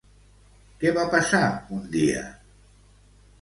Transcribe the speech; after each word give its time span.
Què 0.83 0.93
va 0.95 1.03
passar 1.11 1.43
un 1.77 1.85
dia? 1.97 2.25